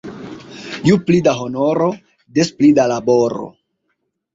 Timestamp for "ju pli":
0.87-1.21